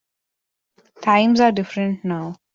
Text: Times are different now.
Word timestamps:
Times 1.03 1.39
are 1.39 1.51
different 1.51 2.03
now. 2.03 2.37